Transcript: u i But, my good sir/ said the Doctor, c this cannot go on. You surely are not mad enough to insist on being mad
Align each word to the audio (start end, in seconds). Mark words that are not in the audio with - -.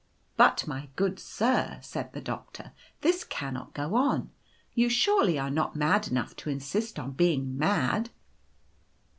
u 0.01 0.03
i 0.03 0.29
But, 0.35 0.65
my 0.65 0.89
good 0.95 1.19
sir/ 1.19 1.77
said 1.83 2.11
the 2.11 2.21
Doctor, 2.21 2.71
c 2.75 2.83
this 3.01 3.23
cannot 3.23 3.75
go 3.75 3.93
on. 3.93 4.31
You 4.73 4.89
surely 4.89 5.37
are 5.37 5.51
not 5.51 5.75
mad 5.75 6.07
enough 6.07 6.35
to 6.37 6.49
insist 6.49 6.97
on 6.97 7.11
being 7.11 7.55
mad 7.55 8.09